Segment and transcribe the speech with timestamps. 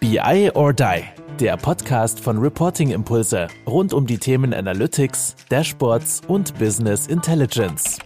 [0.00, 1.02] BI or Die,
[1.38, 7.98] der Podcast von Reporting Impulse rund um die Themen Analytics, Dashboards und Business Intelligence.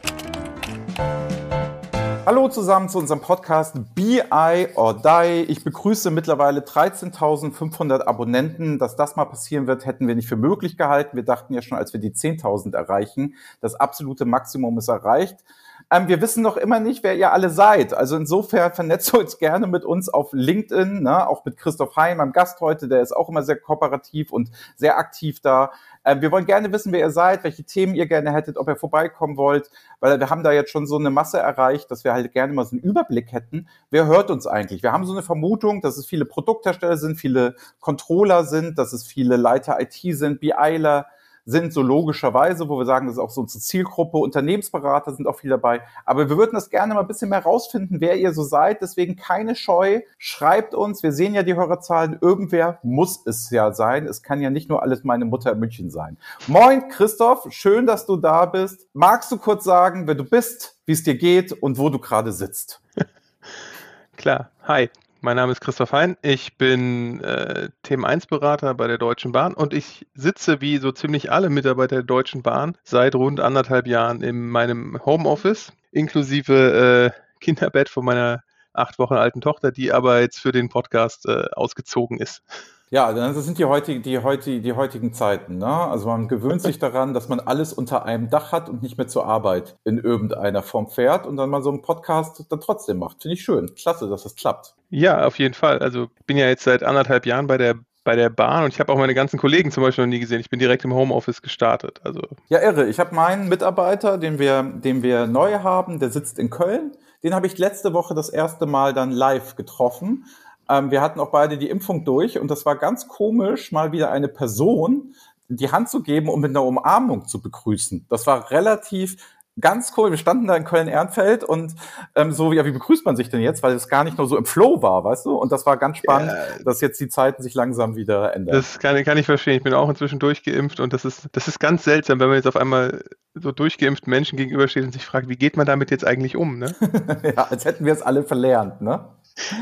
[2.27, 5.45] Hallo zusammen zu unserem Podcast BI or Die.
[5.45, 8.81] Ich begrüße mittlerweile 13.500 Abonnenten.
[8.81, 11.17] Dass das mal passieren wird, hätten wir nicht für möglich gehalten.
[11.17, 15.45] Wir dachten ja schon, als wir die 10.000 erreichen, das absolute Maximum ist erreicht.
[15.91, 17.95] Ähm, wir wissen noch immer nicht, wer ihr alle seid.
[17.95, 21.29] Also insofern vernetzt euch gerne mit uns auf LinkedIn, ne?
[21.29, 24.99] auch mit Christoph Hein, meinem Gast heute, der ist auch immer sehr kooperativ und sehr
[24.99, 25.73] aktiv da.
[26.05, 28.77] Ähm, wir wollen gerne wissen, wer ihr seid, welche Themen ihr gerne hättet, ob ihr
[28.77, 32.33] vorbeikommen wollt, weil wir haben da jetzt schon so eine Masse erreicht, dass wir halt
[32.33, 33.69] gerne mal so einen Überblick hätten.
[33.91, 34.83] Wer hört uns eigentlich?
[34.83, 39.07] Wir haben so eine Vermutung, dass es viele Produkthersteller sind, viele Controller sind, dass es
[39.07, 41.07] viele Leiter IT sind, BIler,
[41.47, 45.39] sind so logischerweise, wo wir sagen, das ist auch so unsere Zielgruppe, Unternehmensberater sind auch
[45.39, 45.83] viel dabei.
[46.05, 48.81] Aber wir würden das gerne mal ein bisschen mehr rausfinden, wer ihr so seid.
[48.83, 51.03] Deswegen keine Scheu, schreibt uns.
[51.03, 52.19] Wir sehen ja die Hörerzahlen.
[52.21, 54.07] Irgendwer muss es ja sein.
[54.07, 56.17] Es kann ja nicht nur alles meine Mutter in München sein.
[56.47, 57.47] Moin, Christoph.
[57.51, 58.87] Schön, dass du da bist.
[58.95, 62.33] Magst du kurz sagen, wer du bist, wie es dir geht und wo du gerade
[62.33, 62.81] sitzt?
[64.17, 64.51] Klar.
[64.63, 64.89] Hi.
[65.25, 66.19] Mein Name ist Christoph Hein.
[66.21, 70.93] Ich bin äh, Themen 1 Berater bei der Deutschen Bahn und ich sitze wie so
[70.93, 77.39] ziemlich alle Mitarbeiter der Deutschen Bahn seit rund anderthalb Jahren in meinem Homeoffice, inklusive äh,
[77.41, 78.43] Kinderbett von meiner
[78.75, 82.43] acht Wochen alten Tochter, die aber jetzt für den Podcast äh, ausgezogen ist.
[82.91, 85.59] Ja, das sind die heutigen, die, heutige, die heutigen Zeiten.
[85.59, 85.67] Ne?
[85.67, 89.09] Also man gewöhnt sich daran, dass man alles unter einem Dach hat und nicht mehr
[89.09, 93.23] zur Arbeit in irgendeiner Form fährt und dann mal so einen Podcast dann trotzdem macht.
[93.23, 93.75] Finde ich schön.
[93.75, 94.75] Klasse, dass das klappt.
[94.91, 95.79] Ja, auf jeden Fall.
[95.81, 98.81] Also ich bin ja jetzt seit anderthalb Jahren bei der bei der Bahn und ich
[98.81, 100.39] habe auch meine ganzen Kollegen zum Beispiel noch nie gesehen.
[100.39, 102.01] Ich bin direkt im Homeoffice gestartet.
[102.05, 102.87] Also ja, irre.
[102.87, 106.93] Ich habe meinen Mitarbeiter, den wir, den wir neu haben, der sitzt in Köln.
[107.23, 110.27] Den habe ich letzte Woche das erste Mal dann live getroffen.
[110.69, 114.11] Ähm, wir hatten auch beide die Impfung durch und das war ganz komisch, mal wieder
[114.11, 115.15] eine Person
[115.49, 118.07] die Hand zu geben, um mit einer Umarmung zu begrüßen.
[118.09, 119.17] Das war relativ
[119.61, 120.11] ganz cool.
[120.11, 121.75] Wir standen da in Köln-Ehrenfeld und
[122.15, 123.63] ähm, so, ja, wie begrüßt man sich denn jetzt?
[123.63, 125.37] Weil es gar nicht nur so im Flow war, weißt du?
[125.37, 126.65] Und das war ganz spannend, ja.
[126.65, 128.57] dass jetzt die Zeiten sich langsam wieder ändern.
[128.57, 129.57] Das kann, kann ich verstehen.
[129.59, 132.49] Ich bin auch inzwischen durchgeimpft und das ist, das ist ganz seltsam, wenn man jetzt
[132.49, 133.05] auf einmal
[133.35, 136.75] so durchgeimpften Menschen gegenübersteht und sich fragt, wie geht man damit jetzt eigentlich um, ne?
[137.37, 139.09] ja, als hätten wir es alle verlernt, ne?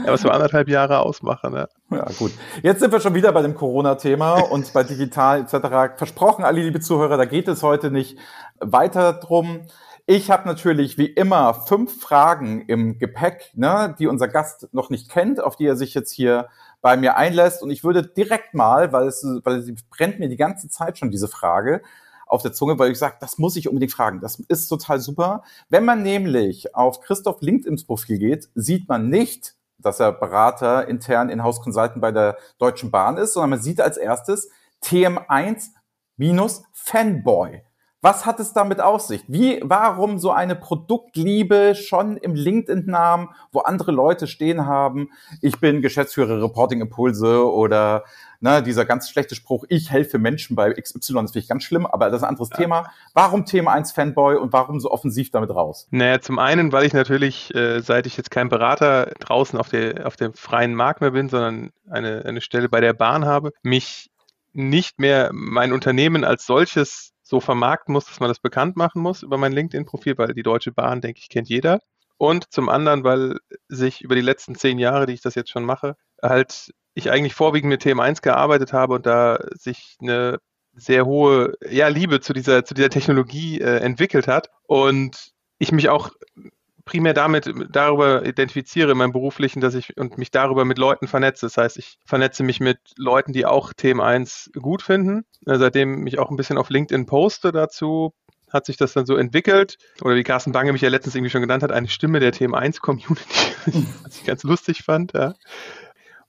[0.04, 1.52] Ja, was wir anderthalb Jahre ausmachen.
[1.52, 1.68] Ne?
[1.90, 2.32] Ja, gut.
[2.62, 5.96] Jetzt sind wir schon wieder bei dem Corona-Thema und bei digital etc.
[5.96, 8.18] Versprochen, alle liebe Zuhörer, da geht es heute nicht
[8.60, 9.62] weiter drum.
[10.06, 15.10] Ich habe natürlich wie immer fünf Fragen im Gepäck, ne, die unser Gast noch nicht
[15.10, 16.48] kennt, auf die er sich jetzt hier
[16.82, 17.62] bei mir einlässt.
[17.62, 21.10] Und ich würde direkt mal, weil es, weil sie brennt mir die ganze Zeit schon
[21.10, 21.82] diese Frage,
[22.26, 24.20] auf der Zunge, weil ich sage, das muss ich unbedingt fragen.
[24.20, 25.42] Das ist total super.
[25.68, 31.28] Wenn man nämlich auf Christoph LinkedIns Profil geht, sieht man nicht, dass er Berater intern
[31.28, 34.50] in House Consultant bei der Deutschen Bahn ist, sondern man sieht als erstes
[34.82, 35.69] TM1
[36.16, 37.62] minus Fanboy.
[38.04, 39.22] Was hat es damit auf sich?
[39.28, 45.10] Wie, warum so eine Produktliebe schon im LinkedIn-Namen, wo andere Leute stehen haben?
[45.41, 48.03] Ich bin Geschäftsführer Reporting Impulse oder
[48.42, 51.86] ne, dieser ganz schlechte Spruch, ich helfe Menschen bei XY, das finde ich ganz schlimm,
[51.86, 52.56] aber das ist ein anderes ja.
[52.56, 52.92] Thema.
[53.14, 55.86] Warum Thema 1 Fanboy und warum so offensiv damit raus?
[55.91, 60.06] Naja, zum einen, weil ich natürlich, äh, seit ich jetzt kein Berater draußen auf, der,
[60.06, 64.10] auf dem freien Markt mehr bin, sondern eine, eine Stelle bei der Bahn habe, mich
[64.52, 69.22] nicht mehr mein Unternehmen als solches so vermarkten muss, dass man das bekannt machen muss
[69.22, 71.81] über mein LinkedIn-Profil, weil die Deutsche Bahn, denke ich, kennt jeder.
[72.19, 73.38] Und zum anderen, weil
[73.69, 77.34] sich über die letzten zehn Jahre, die ich das jetzt schon mache, halt ich eigentlich
[77.34, 80.38] vorwiegend mit TM1 gearbeitet habe und da sich eine
[80.75, 84.50] sehr hohe ja, Liebe zu dieser, zu dieser Technologie äh, entwickelt hat.
[84.66, 86.10] Und ich mich auch
[86.84, 91.47] primär damit darüber identifiziere in meinem beruflichen, dass ich und mich darüber mit Leuten vernetze.
[91.47, 95.25] Das heißt, ich vernetze mich mit Leuten, die auch Themen 1 gut finden.
[95.47, 98.12] Äh, seitdem ich auch ein bisschen auf LinkedIn poste dazu,
[98.50, 99.78] hat sich das dann so entwickelt.
[100.02, 102.54] Oder wie Carsten Bange mich ja letztens irgendwie schon genannt hat, eine Stimme der Themen
[102.54, 103.54] 1 Community,
[104.02, 105.12] was ich ganz lustig fand.
[105.12, 105.34] Ja.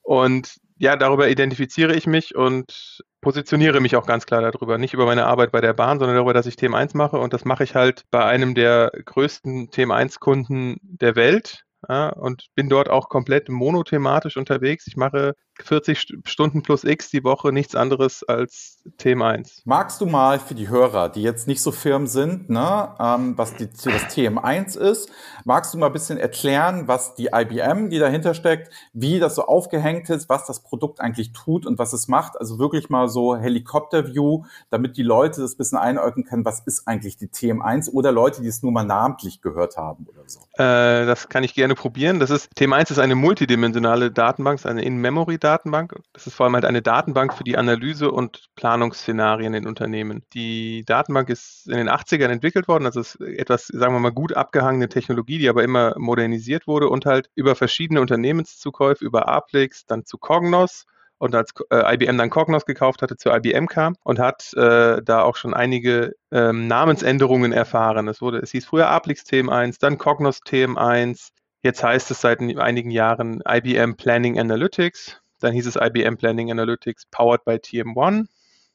[0.03, 4.77] Und ja, darüber identifiziere ich mich und positioniere mich auch ganz klar darüber.
[4.77, 7.17] Nicht über meine Arbeit bei der Bahn, sondern darüber, dass ich Themen 1 mache.
[7.17, 11.63] Und das mache ich halt bei einem der größten Themen 1 Kunden der Welt.
[11.89, 14.87] Ja, und bin dort auch komplett monothematisch unterwegs.
[14.87, 19.61] Ich mache 40 Stunden plus X die Woche nichts anderes als Thema 1.
[19.65, 23.55] Magst du mal für die Hörer, die jetzt nicht so firm sind, ne, ähm, was
[23.55, 25.09] die, das TM1 ist,
[25.45, 29.45] magst du mal ein bisschen erklären, was die IBM, die dahinter steckt, wie das so
[29.45, 32.39] aufgehängt ist, was das Produkt eigentlich tut und was es macht?
[32.39, 36.87] Also wirklich mal so Helikopter-View, damit die Leute das ein bisschen einordnen können, was ist
[36.87, 40.39] eigentlich die TM1 oder Leute, die es nur mal namentlich gehört haben oder so.
[40.55, 42.19] Äh, das kann ich gerne probieren.
[42.19, 45.95] Das ist, TM1 ist eine multidimensionale Datenbank, eine In-Memory Datenbank.
[46.13, 50.23] Das ist vor allem halt eine Datenbank für die Analyse und Planungsszenarien in Unternehmen.
[50.33, 54.33] Die Datenbank ist in den 80ern entwickelt worden, also ist etwas, sagen wir mal, gut
[54.33, 60.05] abgehangene Technologie, die aber immer modernisiert wurde und halt über verschiedene Unternehmenszukäufe, über Aplix, dann
[60.05, 60.85] zu Cognos
[61.23, 65.21] und als äh, IBM dann Cognos gekauft hatte, zu IBM kam und hat äh, da
[65.21, 68.09] auch schon einige ähm, Namensänderungen erfahren.
[68.09, 71.29] Es wurde, es hieß früher Aplix TM1, dann Cognos TM1,
[71.61, 77.07] jetzt heißt es seit einigen Jahren IBM Planning Analytics, dann hieß es IBM Planning Analytics
[77.11, 78.27] powered by TM1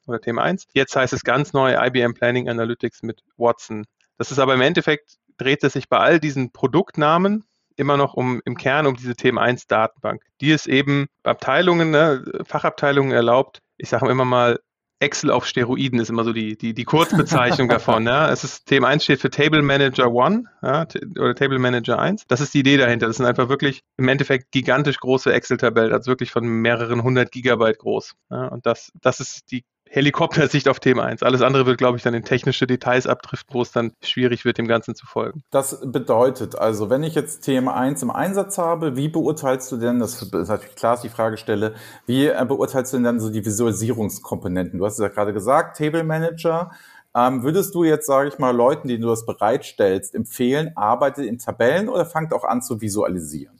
[0.06, 0.66] oder TM1.
[0.72, 3.86] Jetzt heißt es ganz neu IBM Planning Analytics mit Watson.
[4.16, 7.44] Das ist aber im Endeffekt dreht es sich bei all diesen Produktnamen
[7.76, 12.24] immer noch um im Kern um diese Themen 1 Datenbank, die es eben Abteilungen, ne,
[12.44, 13.60] Fachabteilungen erlaubt.
[13.76, 14.58] Ich sage immer mal,
[15.00, 18.06] Excel auf Steroiden ist immer so die, die, die Kurzbezeichnung davon.
[18.06, 18.30] Ja.
[18.30, 20.86] Es ist Thema 1 steht für Table Manager 1 ja,
[21.18, 22.26] oder Table Manager 1.
[22.26, 23.06] Das ist die Idee dahinter.
[23.06, 27.78] Das sind einfach wirklich im Endeffekt gigantisch große Excel-Tabellen, also wirklich von mehreren hundert Gigabyte
[27.78, 28.14] groß.
[28.30, 28.48] Ja.
[28.48, 31.22] Und das, das ist die Helikoptersicht auf Thema 1.
[31.22, 34.58] Alles andere wird, glaube ich, dann in technische Details abdriften, wo es dann schwierig wird,
[34.58, 35.42] dem Ganzen zu folgen.
[35.50, 39.98] Das bedeutet also, wenn ich jetzt Thema 1 im Einsatz habe, wie beurteilst du denn,
[39.98, 41.74] das ist natürlich klar, ist die Fragestelle,
[42.06, 44.78] wie äh, beurteilst du denn dann so die Visualisierungskomponenten?
[44.78, 46.70] Du hast es ja gerade gesagt, Table Manager.
[47.14, 51.38] Ähm, würdest du jetzt, sage ich mal, Leuten, denen du das bereitstellst, empfehlen, arbeitet in
[51.38, 53.58] Tabellen oder fangt auch an zu visualisieren?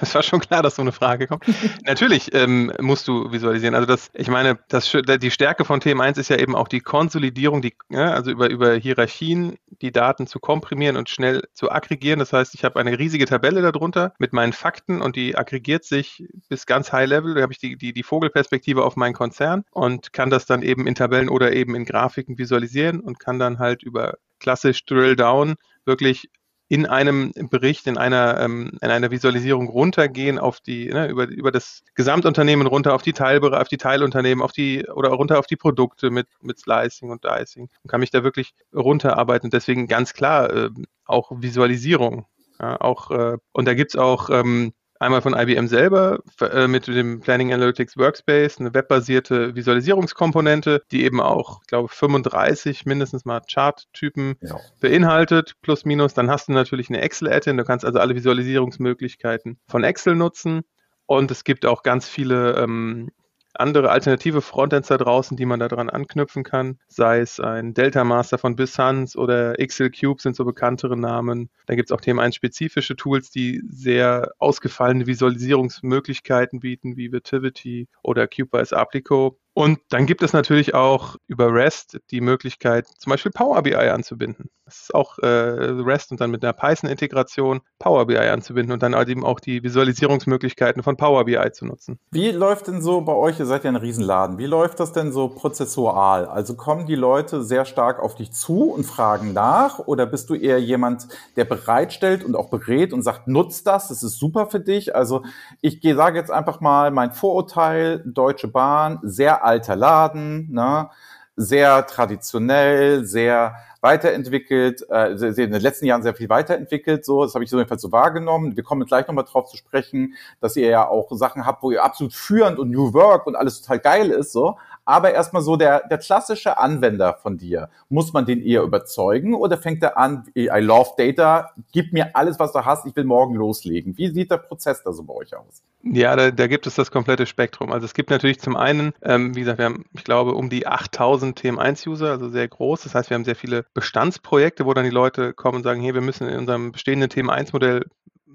[0.00, 1.44] Das war schon klar, dass so eine Frage kommt.
[1.84, 3.74] Natürlich ähm, musst du visualisieren.
[3.74, 7.62] Also das, ich meine, das, die Stärke von TM1 ist ja eben auch die Konsolidierung,
[7.62, 12.18] die, ja, also über, über Hierarchien die Daten zu komprimieren und schnell zu aggregieren.
[12.18, 16.24] Das heißt, ich habe eine riesige Tabelle darunter mit meinen Fakten und die aggregiert sich
[16.48, 17.34] bis ganz High Level.
[17.34, 20.86] Da habe ich die, die, die Vogelperspektive auf meinen Konzern und kann das dann eben
[20.86, 25.56] in Tabellen oder eben in Grafiken visualisieren und kann dann halt über klassisch Drill Down
[25.84, 26.30] wirklich
[26.68, 31.50] in einem Bericht, in einer, ähm, in einer Visualisierung runtergehen auf die, ne, über, über
[31.50, 35.56] das Gesamtunternehmen runter auf die Teilbereiche, auf die Teilunternehmen, auf die oder runter auf die
[35.56, 39.48] Produkte mit, mit Slicing und Dicing und kann mich da wirklich runterarbeiten.
[39.50, 40.70] Deswegen ganz klar äh,
[41.06, 42.26] auch Visualisierung.
[42.60, 47.20] Ja, auch, äh, und da gibt's auch ähm, Einmal von IBM selber äh, mit dem
[47.20, 54.34] Planning Analytics Workspace, eine webbasierte Visualisierungskomponente, die eben auch, ich glaube, 35 mindestens mal Chart-Typen
[54.40, 54.58] ja.
[54.80, 56.14] beinhaltet, plus minus.
[56.14, 60.62] Dann hast du natürlich eine Excel-Add-in, du kannst also alle Visualisierungsmöglichkeiten von Excel nutzen.
[61.06, 63.10] Und es gibt auch ganz viele ähm,
[63.58, 68.38] andere alternative Frontends da draußen, die man daran anknüpfen kann, sei es ein Delta Master
[68.38, 71.50] von Bissans oder XL Cube sind so bekanntere Namen.
[71.66, 77.88] Da gibt es auch Themen 1 spezifische Tools, die sehr ausgefallene Visualisierungsmöglichkeiten bieten, wie Vitivity
[78.02, 79.38] oder Cubase Applico.
[79.58, 84.50] Und dann gibt es natürlich auch über REST die Möglichkeit, zum Beispiel Power BI anzubinden.
[84.64, 88.94] Das ist auch äh, REST und dann mit einer Python-Integration Power BI anzubinden und dann
[88.94, 91.98] halt eben auch die Visualisierungsmöglichkeiten von Power BI zu nutzen.
[92.10, 95.10] Wie läuft denn so bei euch, ihr seid ja ein Riesenladen, wie läuft das denn
[95.10, 96.26] so prozessual?
[96.26, 100.34] Also kommen die Leute sehr stark auf dich zu und fragen nach oder bist du
[100.34, 104.60] eher jemand, der bereitstellt und auch berät und sagt, nutzt das, das ist super für
[104.60, 104.94] dich?
[104.94, 105.24] Also
[105.62, 110.90] ich sage jetzt einfach mal mein Vorurteil, Deutsche Bahn, sehr alter Laden, ne?
[111.36, 117.44] sehr traditionell, sehr weiterentwickelt, äh, in den letzten Jahren sehr viel weiterentwickelt, so, das habe
[117.44, 118.56] ich so jedenfalls so wahrgenommen.
[118.56, 121.84] Wir kommen gleich nochmal drauf zu sprechen, dass ihr ja auch Sachen habt, wo ihr
[121.84, 124.56] absolut führend und New Work und alles total geil ist, so
[124.88, 127.68] aber erstmal so der, der klassische Anwender von dir.
[127.90, 132.38] Muss man den eher überzeugen oder fängt er an, I love data, gib mir alles,
[132.38, 133.98] was du hast, ich will morgen loslegen.
[133.98, 135.62] Wie sieht der Prozess da so bei euch aus?
[135.82, 137.70] Ja, da, da gibt es das komplette Spektrum.
[137.70, 140.66] Also es gibt natürlich zum einen, ähm, wie gesagt, wir haben, ich glaube, um die
[140.66, 142.84] 8000 TM1-User, also sehr groß.
[142.84, 145.92] Das heißt, wir haben sehr viele Bestandsprojekte, wo dann die Leute kommen und sagen, hier,
[145.92, 147.84] wir müssen in unserem bestehenden TM1-Modell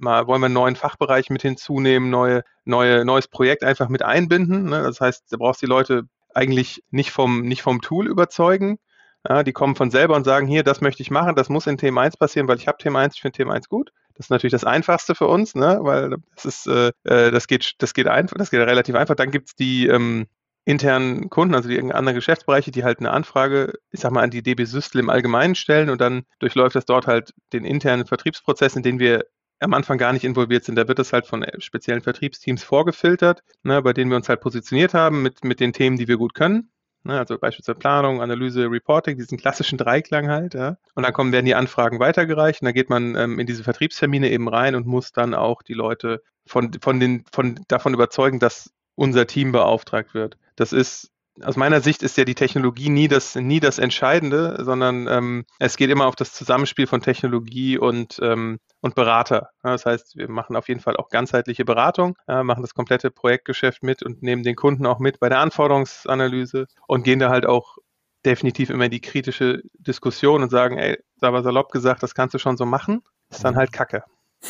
[0.03, 4.65] mal wollen wir einen neuen Fachbereich mit hinzunehmen, neue, neue, neues Projekt einfach mit einbinden.
[4.65, 4.83] Ne?
[4.83, 6.03] Das heißt, da brauchst du die Leute
[6.35, 8.79] eigentlich nicht vom, nicht vom Tool überzeugen.
[9.27, 11.77] Ja, die kommen von selber und sagen, hier, das möchte ich machen, das muss in
[11.77, 13.91] Thema 1 passieren, weil ich habe Thema 1, ich finde Thema 1 gut.
[14.15, 15.79] Das ist natürlich das Einfachste für uns, ne?
[15.81, 19.15] weil das ist, äh, äh, das geht, das geht einfach, das geht relativ einfach.
[19.15, 20.27] Dann gibt es die ähm,
[20.65, 24.43] internen Kunden, also die anderen Geschäftsbereiche, die halt eine Anfrage, ich sag mal, an die
[24.43, 28.83] DB Systel im Allgemeinen stellen und dann durchläuft das dort halt den internen Vertriebsprozess, in
[28.83, 29.25] den wir
[29.63, 30.75] am Anfang gar nicht involviert sind.
[30.75, 34.41] Da wird das halt von äh, speziellen Vertriebsteams vorgefiltert, ne, bei denen wir uns halt
[34.41, 36.69] positioniert haben mit, mit den Themen, die wir gut können.
[37.05, 40.53] Ne, also beispielsweise Planung, Analyse, Reporting, diesen klassischen Dreiklang halt.
[40.53, 40.77] Ja.
[40.95, 44.29] Und dann kommen, werden die Anfragen weitergereicht und dann geht man ähm, in diese Vertriebstermine
[44.29, 48.71] eben rein und muss dann auch die Leute von, von den, von, davon überzeugen, dass
[48.95, 50.37] unser Team beauftragt wird.
[50.55, 55.07] Das ist aus meiner Sicht ist ja die Technologie nie das, nie das Entscheidende, sondern
[55.07, 59.49] ähm, es geht immer auf das Zusammenspiel von Technologie und, ähm, und Berater.
[59.63, 63.81] das heißt, wir machen auf jeden Fall auch ganzheitliche Beratung, äh, machen das komplette Projektgeschäft
[63.81, 67.77] mit und nehmen den Kunden auch mit bei der Anforderungsanalyse und gehen da halt auch
[68.25, 72.33] definitiv immer in die kritische Diskussion und sagen, ey, da war salopp gesagt, das kannst
[72.33, 74.03] du schon so machen, ist dann halt Kacke.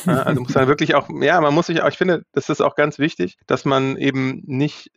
[0.05, 2.75] also muss man wirklich auch, ja, man muss sich auch, ich finde, das ist auch
[2.75, 4.91] ganz wichtig, dass man eben nicht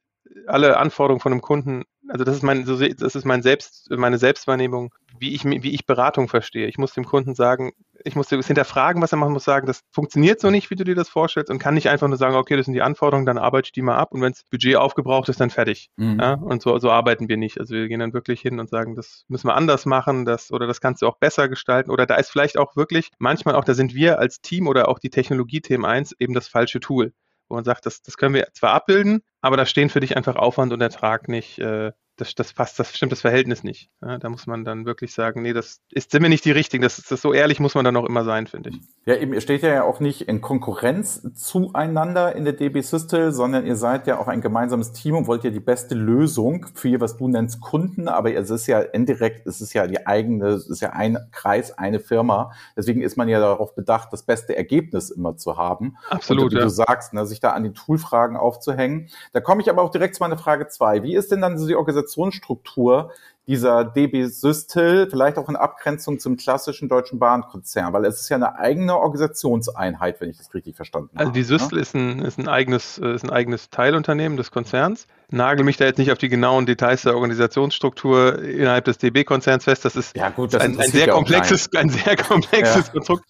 [0.46, 4.94] alle Anforderungen von einem Kunden, also das ist mein, das ist mein Selbst, meine Selbstwahrnehmung,
[5.18, 6.66] wie ich, wie ich Beratung verstehe.
[6.66, 7.72] Ich muss dem Kunden sagen,
[8.04, 10.84] ich muss es hinterfragen, was er machen muss, sagen, das funktioniert so nicht, wie du
[10.84, 13.38] dir das vorstellst und kann nicht einfach nur sagen, okay, das sind die Anforderungen, dann
[13.38, 15.88] arbeite ich die mal ab und wenn das Budget aufgebraucht ist, dann fertig.
[15.96, 16.18] Mhm.
[16.20, 17.58] Ja, und so, so arbeiten wir nicht.
[17.58, 20.66] Also wir gehen dann wirklich hin und sagen, das müssen wir anders machen, das oder
[20.66, 23.74] das kannst du auch besser gestalten oder da ist vielleicht auch wirklich manchmal auch, da
[23.74, 27.12] sind wir als Team oder auch die Technologie-Themen 1 eben das falsche Tool
[27.48, 30.36] wo man sagt, das, das können wir zwar abbilden, aber da stehen für dich einfach
[30.36, 33.90] Aufwand und Ertrag nicht äh, das, das passt, das stimmt das Verhältnis nicht.
[34.00, 36.82] Ja, da muss man dann wirklich sagen, nee, das ist, sind wir nicht die richtigen.
[36.82, 38.80] Das, das so ehrlich muss man dann auch immer sein, finde ich.
[39.04, 43.66] Ja, eben, ihr steht ja auch nicht in Konkurrenz zueinander in der DB Systel, sondern
[43.66, 47.16] ihr seid ja auch ein gemeinsames Team und wollt ja die beste Lösung für, was
[47.16, 50.80] du nennst, Kunden, aber es ist ja indirekt, es ist ja die eigene, es ist
[50.80, 52.52] ja ein Kreis, eine Firma.
[52.76, 55.96] Deswegen ist man ja darauf bedacht, das beste Ergebnis immer zu haben.
[56.08, 56.44] Absolut.
[56.44, 56.62] Und wie ja.
[56.62, 59.08] du sagst, ne, sich da an die Toolfragen aufzuhängen.
[59.32, 61.02] Da komme ich aber auch direkt zu meiner Frage zwei.
[61.02, 63.10] Wie ist denn dann so die Organisation Organisationsstruktur
[63.48, 68.36] dieser DB Systel, vielleicht auch in Abgrenzung zum klassischen Deutschen Bahnkonzern, weil es ist ja
[68.36, 71.20] eine eigene Organisationseinheit, wenn ich das richtig verstanden habe.
[71.20, 71.82] Also die Systel ne?
[71.82, 75.06] ist, ein, ist, ein eigenes, ist ein eigenes Teilunternehmen des Konzerns.
[75.30, 79.84] Nagel mich da jetzt nicht auf die genauen Details der Organisationsstruktur innerhalb des DB-Konzerns fest.
[79.84, 82.92] Das ist ja, gut, das ein, ein, sehr komplexes, ein sehr komplexes ja.
[82.92, 83.25] Konstrukt.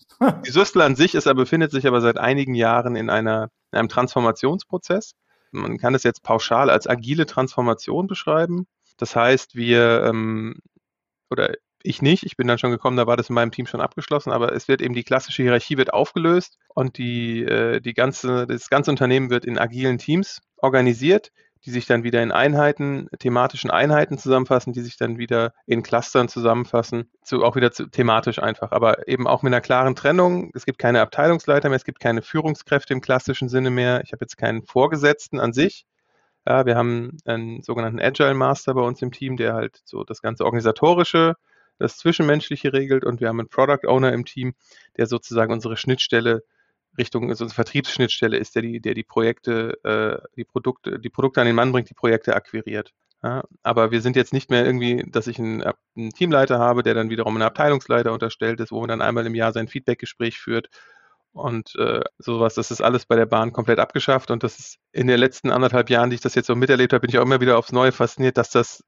[0.46, 3.88] Die Systel an sich ist, befindet sich aber seit einigen Jahren in, einer, in einem
[3.90, 5.12] Transformationsprozess.
[5.50, 8.66] Man kann es jetzt pauschal als agile Transformation beschreiben.
[8.96, 10.60] Das heißt, wir ähm,
[11.30, 13.80] oder ich nicht, ich bin dann schon gekommen, da war das in meinem Team schon
[13.80, 18.46] abgeschlossen, aber es wird eben die klassische Hierarchie wird aufgelöst und die, äh, die ganze,
[18.46, 21.30] das ganze Unternehmen wird in agilen Teams organisiert,
[21.64, 26.28] die sich dann wieder in Einheiten, thematischen Einheiten zusammenfassen, die sich dann wieder in Clustern
[26.28, 30.50] zusammenfassen, zu, auch wieder zu, thematisch einfach, aber eben auch mit einer klaren Trennung.
[30.54, 34.02] Es gibt keine Abteilungsleiter mehr, es gibt keine Führungskräfte im klassischen Sinne mehr.
[34.04, 35.86] Ich habe jetzt keinen Vorgesetzten an sich.
[36.46, 40.22] Ja, wir haben einen sogenannten Agile Master bei uns im Team, der halt so das
[40.22, 41.34] ganze organisatorische,
[41.78, 44.54] das Zwischenmenschliche regelt und wir haben einen Product Owner im Team,
[44.96, 46.44] der sozusagen unsere Schnittstelle
[46.98, 51.46] Richtung also Vertriebsschnittstelle ist, der die, der die Projekte, äh, die Produkte, die Produkte an
[51.46, 52.92] den Mann bringt, die Projekte akquiriert.
[53.22, 55.62] Ja, aber wir sind jetzt nicht mehr irgendwie, dass ich einen,
[55.96, 59.34] einen, Teamleiter habe, der dann wiederum einen Abteilungsleiter unterstellt ist, wo man dann einmal im
[59.34, 60.68] Jahr sein Feedbackgespräch führt
[61.32, 62.54] und äh, sowas.
[62.54, 65.90] Das ist alles bei der Bahn komplett abgeschafft und das ist in den letzten anderthalb
[65.90, 67.92] Jahren, die ich das jetzt so miterlebt habe, bin ich auch immer wieder aufs Neue
[67.92, 68.84] fasziniert, dass das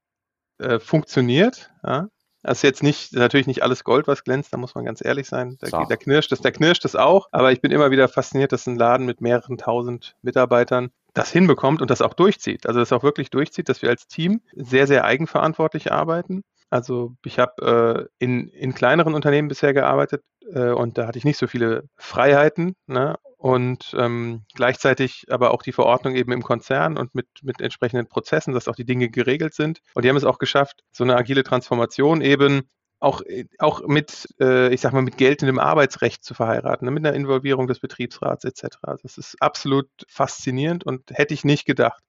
[0.59, 1.71] äh, funktioniert.
[1.83, 2.07] Ja?
[2.41, 5.27] Das ist jetzt nicht, natürlich nicht alles Gold, was glänzt, da muss man ganz ehrlich
[5.27, 5.57] sein.
[5.59, 7.27] Da, da knirscht es, da knirscht es auch.
[7.31, 11.81] Aber ich bin immer wieder fasziniert, dass ein Laden mit mehreren tausend Mitarbeitern das hinbekommt
[11.81, 12.67] und das auch durchzieht.
[12.67, 16.43] Also das auch wirklich durchzieht, dass wir als Team sehr, sehr eigenverantwortlich arbeiten.
[16.69, 21.25] Also ich habe äh, in, in kleineren Unternehmen bisher gearbeitet äh, und da hatte ich
[21.25, 22.75] nicht so viele Freiheiten.
[22.87, 23.17] Ne?
[23.39, 28.53] Und ähm, gleichzeitig aber auch die Verordnung eben im Konzern und mit, mit entsprechenden Prozessen,
[28.53, 29.79] dass auch die Dinge geregelt sind.
[29.93, 32.69] Und die haben es auch geschafft, so eine agile Transformation eben
[32.99, 33.21] auch,
[33.59, 37.67] auch mit, äh, ich sag mal, mit geltendem Arbeitsrecht zu verheiraten, ne, mit einer Involvierung
[37.67, 38.77] des Betriebsrats etc.
[38.81, 42.03] Also das ist absolut faszinierend und hätte ich nicht gedacht.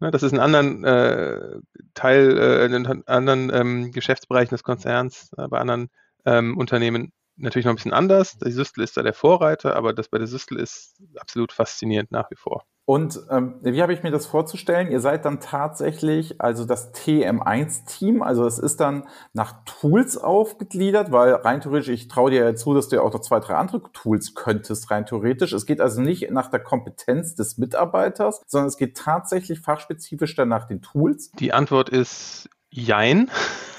[0.00, 1.60] Ne, das ist in anderen äh,
[1.94, 5.88] Teil, äh, in anderen ähm, Geschäftsbereichen des Konzerns, äh, bei anderen
[6.26, 8.38] ähm, Unternehmen natürlich noch ein bisschen anders.
[8.38, 12.30] Die Systel ist da der Vorreiter, aber das bei der Systel ist absolut faszinierend nach
[12.30, 12.64] wie vor.
[12.88, 14.90] Und ähm, wie habe ich mir das vorzustellen?
[14.90, 21.34] Ihr seid dann tatsächlich also das TM1-Team, also es ist dann nach Tools aufgegliedert, weil
[21.34, 23.82] rein theoretisch, ich traue dir ja zu, dass du ja auch noch zwei, drei andere
[23.92, 25.52] Tools könntest, rein theoretisch.
[25.52, 30.48] Es geht also nicht nach der Kompetenz des Mitarbeiters, sondern es geht tatsächlich fachspezifisch dann
[30.48, 31.30] nach den Tools.
[31.32, 33.30] Die Antwort ist Jein.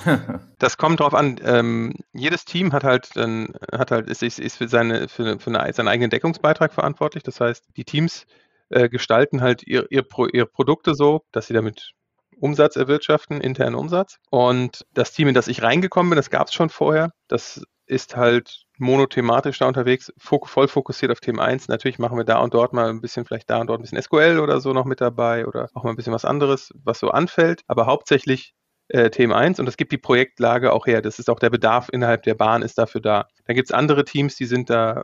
[0.60, 1.40] das kommt drauf an.
[1.44, 5.74] Ähm, jedes Team hat halt, ähm, hat halt, ist, ist für, seine, für, für eine,
[5.74, 7.24] seinen eigenen Deckungsbeitrag verantwortlich.
[7.24, 8.26] Das heißt, die Teams
[8.70, 11.94] äh, gestalten halt ihr, ihr, Pro, ihre Produkte so, dass sie damit
[12.40, 14.18] Umsatz erwirtschaften, internen Umsatz.
[14.30, 17.12] Und das Team, in das ich reingekommen bin, das gab es schon vorher.
[17.28, 21.68] Das ist halt monothematisch da unterwegs, voll fokussiert auf Themen 1.
[21.68, 24.02] Natürlich machen wir da und dort mal ein bisschen, vielleicht da und dort ein bisschen
[24.02, 27.10] SQL oder so noch mit dabei oder auch mal ein bisschen was anderes, was so
[27.10, 27.64] anfällt.
[27.68, 28.54] Aber hauptsächlich
[28.90, 31.02] äh, Themen 1 und das gibt die Projektlage auch her.
[31.02, 33.28] Das ist auch der Bedarf innerhalb der Bahn ist dafür da.
[33.46, 35.04] Dann gibt es andere Teams, die sind da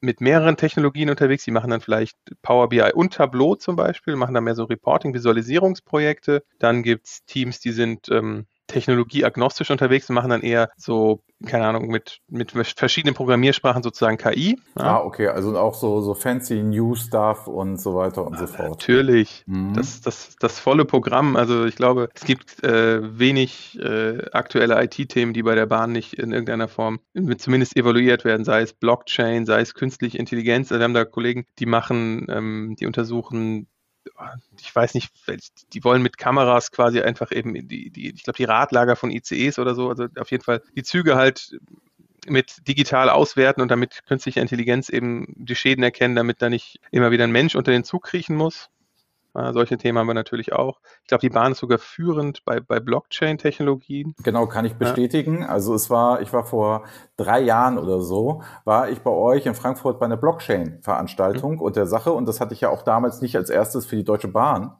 [0.00, 1.44] mit mehreren Technologien unterwegs.
[1.44, 5.14] Die machen dann vielleicht Power BI und Tableau zum Beispiel, machen dann mehr so Reporting,
[5.14, 6.44] Visualisierungsprojekte.
[6.58, 11.66] Dann gibt es Teams, die sind ähm, technologieagnostisch unterwegs und machen dann eher so, keine
[11.66, 14.58] Ahnung, mit, mit verschiedenen Programmiersprachen sozusagen KI.
[14.78, 14.84] Ja.
[14.84, 18.46] Ah, okay, also auch so, so fancy New Stuff und so weiter und ja, so
[18.46, 18.70] fort.
[18.70, 19.74] Natürlich, mhm.
[19.74, 21.34] das, das, das volle Programm.
[21.36, 26.14] Also ich glaube, es gibt äh, wenig äh, aktuelle IT-Themen, die bei der Bahn nicht
[26.14, 27.00] in irgendeiner Form
[27.38, 30.70] zumindest evaluiert werden, sei es Blockchain, sei es künstliche Intelligenz.
[30.70, 33.66] Also wir haben da Kollegen, die machen, ähm, die untersuchen
[34.60, 35.12] ich weiß nicht,
[35.72, 39.58] die wollen mit Kameras quasi einfach eben die, die ich glaube, die Radlager von ICEs
[39.58, 41.58] oder so, also auf jeden Fall die Züge halt
[42.26, 47.10] mit digital auswerten und damit künstliche Intelligenz eben die Schäden erkennen, damit da nicht immer
[47.10, 48.68] wieder ein Mensch unter den Zug kriechen muss.
[49.34, 50.80] Äh, solche Themen haben wir natürlich auch.
[51.02, 54.14] Ich glaube, die Bahn ist sogar führend bei, bei Blockchain-Technologien.
[54.22, 55.42] Genau, kann ich bestätigen.
[55.42, 55.48] Ja.
[55.48, 56.84] Also es war, ich war vor
[57.16, 61.60] drei Jahren oder so, war ich bei euch in Frankfurt bei einer Blockchain-Veranstaltung mhm.
[61.60, 64.04] und der Sache, und das hatte ich ja auch damals nicht als erstes für die
[64.04, 64.76] Deutsche Bahn,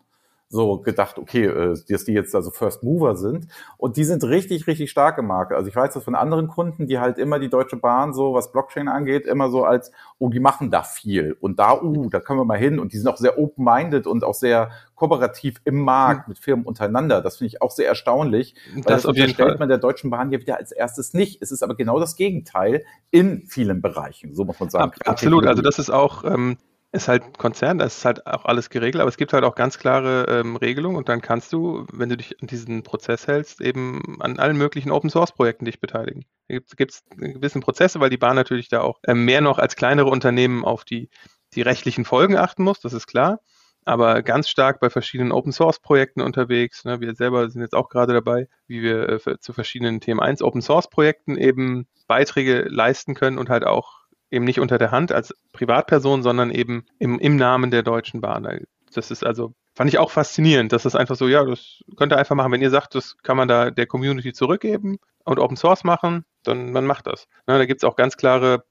[0.50, 3.48] so gedacht, okay, äh, dass die jetzt also First Mover sind.
[3.76, 5.52] Und die sind richtig, richtig stark im Markt.
[5.52, 8.50] Also ich weiß das von anderen Kunden, die halt immer die Deutsche Bahn so, was
[8.50, 11.36] Blockchain angeht, immer so als, oh, die machen da viel.
[11.40, 12.78] Und da, uh, da können wir mal hin.
[12.78, 16.30] Und die sind auch sehr open-minded und auch sehr kooperativ im Markt hm.
[16.30, 17.20] mit Firmen untereinander.
[17.20, 18.54] Das finde ich auch sehr erstaunlich.
[18.74, 21.42] Das, das auf jeden stellt man der Deutschen Bahn ja wieder als erstes nicht.
[21.42, 24.92] Es ist aber genau das Gegenteil in vielen Bereichen, so muss man sagen.
[25.04, 25.46] Absolut.
[25.46, 26.56] Also das ist auch, ähm,
[26.90, 29.54] ist halt ein Konzern, da ist halt auch alles geregelt, aber es gibt halt auch
[29.54, 33.60] ganz klare ähm, Regelungen und dann kannst du, wenn du dich an diesen Prozess hältst,
[33.60, 36.24] eben an allen möglichen Open Source Projekten dich beteiligen.
[36.48, 39.76] Da gibt es gewisse Prozesse, weil die Bahn natürlich da auch ähm, mehr noch als
[39.76, 41.10] kleinere Unternehmen auf die,
[41.54, 43.40] die rechtlichen Folgen achten muss, das ist klar.
[43.84, 46.84] Aber ganz stark bei verschiedenen Open Source Projekten unterwegs.
[46.84, 47.00] Ne?
[47.00, 50.60] Wir selber sind jetzt auch gerade dabei, wie wir äh, zu verschiedenen Themen 1 Open
[50.60, 53.97] Source Projekten eben Beiträge leisten können und halt auch
[54.30, 58.66] eben nicht unter der Hand als Privatperson, sondern eben im, im Namen der Deutschen Bahn.
[58.94, 62.18] Das ist also, fand ich auch faszinierend, dass das einfach so, ja, das könnt ihr
[62.18, 62.52] einfach machen.
[62.52, 66.72] Wenn ihr sagt, das kann man da der Community zurückgeben und Open Source machen, dann
[66.72, 67.26] man macht das.
[67.46, 68.64] Ja, da gibt es auch ganz klare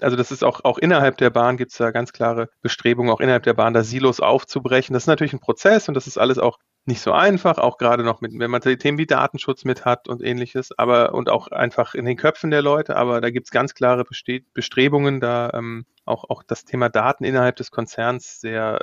[0.00, 3.20] also das ist auch, auch innerhalb der Bahn gibt es da ganz klare Bestrebungen, auch
[3.20, 4.94] innerhalb der Bahn da Silos aufzubrechen.
[4.94, 8.02] Das ist natürlich ein Prozess und das ist alles auch nicht so einfach, auch gerade
[8.02, 11.94] noch mit, wenn man Themen wie Datenschutz mit hat und ähnliches, aber und auch einfach
[11.94, 14.04] in den Köpfen der Leute, aber da gibt es ganz klare
[14.52, 18.80] Bestrebungen, da ähm, auch, auch das Thema Daten innerhalb des Konzerns sehr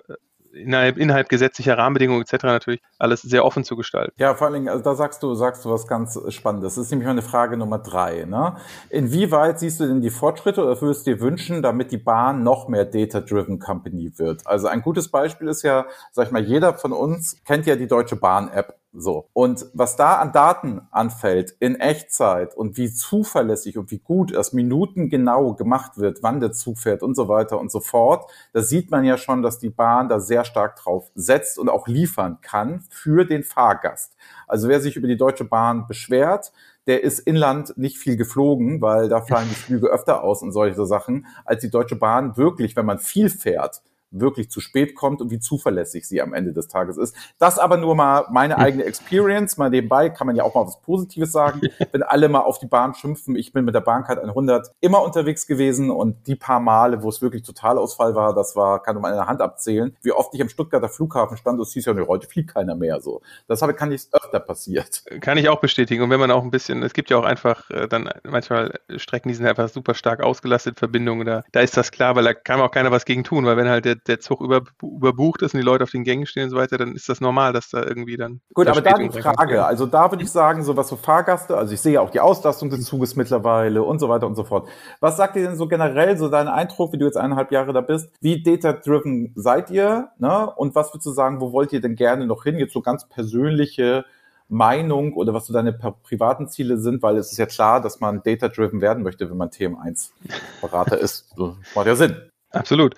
[0.53, 2.43] innerhalb, innerhalb gesetzlicher Rahmenbedingungen etc.
[2.43, 4.13] natürlich alles sehr offen zu gestalten.
[4.17, 6.75] Ja, vor allen Dingen, also da sagst du, sagst du was ganz Spannendes.
[6.75, 8.25] Das ist nämlich meine Frage Nummer drei.
[8.25, 8.55] Ne?
[8.89, 12.67] Inwieweit siehst du denn die Fortschritte oder würdest du dir wünschen, damit die Bahn noch
[12.67, 14.45] mehr Data-Driven Company wird?
[14.45, 17.87] Also ein gutes Beispiel ist ja, sag ich mal, jeder von uns kennt ja die
[17.87, 18.78] Deutsche Bahn-App.
[18.91, 19.29] So.
[19.33, 24.51] Und was da an Daten anfällt in Echtzeit und wie zuverlässig und wie gut es
[24.51, 28.89] minutengenau gemacht wird, wann der Zug fährt und so weiter und so fort, da sieht
[28.89, 32.83] man ja schon, dass die Bahn da sehr stark drauf setzt und auch liefern kann
[32.89, 34.15] für den Fahrgast.
[34.47, 36.51] Also wer sich über die Deutsche Bahn beschwert,
[36.87, 40.87] der ist inland nicht viel geflogen, weil da fallen die Flüge öfter aus und solche
[40.87, 45.31] Sachen, als die Deutsche Bahn wirklich, wenn man viel fährt, wirklich zu spät kommt und
[45.31, 47.15] wie zuverlässig sie am Ende des Tages ist.
[47.37, 49.57] Das aber nur mal meine eigene Experience.
[49.57, 51.61] Mal nebenbei kann man ja auch mal was Positives sagen.
[51.91, 55.47] Wenn alle mal auf die Bahn schimpfen, ich bin mit der Bahncard 100 immer unterwegs
[55.47, 59.17] gewesen und die paar Male, wo es wirklich Totalausfall war, das war, kann man in
[59.17, 62.27] der Hand abzählen, wie oft ich am Stuttgarter Flughafen stand und es hieß ja, heute
[62.27, 63.21] fliegt keiner mehr so.
[63.47, 65.03] Das habe, kann nicht öfter passiert.
[65.21, 66.03] Kann ich auch bestätigen.
[66.03, 69.29] Und wenn man auch ein bisschen, es gibt ja auch einfach äh, dann manchmal Strecken,
[69.29, 72.59] die sind einfach super stark ausgelastet, Verbindungen, da, da ist das klar, weil da kann
[72.61, 75.59] auch keiner was gegen tun, weil wenn halt der der Zug über, überbucht ist und
[75.59, 77.83] die Leute auf den Gängen stehen und so weiter, dann ist das normal, dass da
[77.83, 78.41] irgendwie dann.
[78.53, 81.73] Gut, aber da die Frage, also da würde ich sagen, so was so Fahrgaste, also
[81.73, 84.67] ich sehe ja auch die Auslastung des Zuges mittlerweile und so weiter und so fort.
[84.99, 87.81] Was sagt ihr denn so generell, so dein Eindruck, wie du jetzt eineinhalb Jahre da
[87.81, 88.11] bist?
[88.21, 90.09] Wie data-driven seid ihr?
[90.17, 90.49] Ne?
[90.55, 92.57] Und was würdest du sagen, wo wollt ihr denn gerne noch hin?
[92.57, 94.05] Jetzt so ganz persönliche
[94.49, 98.23] Meinung oder was so deine privaten Ziele sind, weil es ist ja klar, dass man
[98.23, 101.31] data-driven werden möchte, wenn man TM1-Berater ist.
[101.37, 102.17] Das macht ja Sinn.
[102.51, 102.95] Absolut.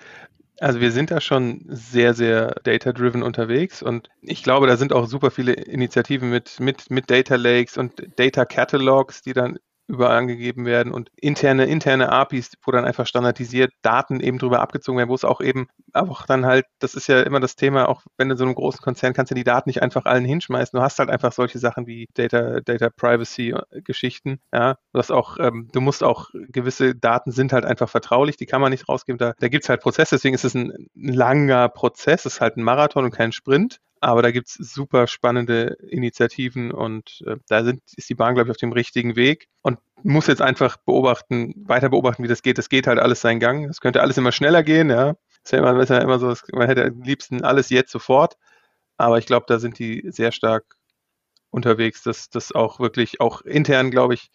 [0.62, 5.08] Also wir sind da schon sehr, sehr data-driven unterwegs und ich glaube, da sind auch
[5.08, 9.58] super viele Initiativen mit, mit, mit Data Lakes und Data Catalogs, die dann
[9.92, 14.96] überall angegeben werden und interne, interne APIs, wo dann einfach standardisiert Daten eben drüber abgezogen
[14.96, 18.02] werden, wo es auch eben auch dann halt, das ist ja immer das Thema, auch
[18.16, 20.76] wenn du so einem großen Konzern kannst du die Daten nicht einfach allen hinschmeißen.
[20.78, 24.76] Du hast halt einfach solche Sachen wie Data, Data Privacy Geschichten, ja.
[24.92, 28.62] Du hast auch, ähm, du musst auch, gewisse Daten sind halt einfach vertraulich, die kann
[28.62, 29.18] man nicht rausgeben.
[29.18, 32.56] Da, da gibt es halt Prozesse, deswegen ist es ein langer Prozess, es ist halt
[32.56, 33.78] ein Marathon und kein Sprint.
[34.02, 38.48] Aber da gibt es super spannende Initiativen und äh, da sind, ist die Bahn, glaube
[38.48, 42.58] ich, auf dem richtigen Weg und muss jetzt einfach beobachten, weiter beobachten, wie das geht.
[42.58, 43.68] Das geht halt alles seinen Gang.
[43.68, 45.14] Es könnte alles immer schneller gehen, ja.
[45.44, 48.36] Ist ja immer, ist ja immer so, man hätte am liebsten alles jetzt sofort.
[48.96, 50.64] Aber ich glaube, da sind die sehr stark
[51.50, 54.30] unterwegs, dass das auch wirklich auch intern, glaube ich,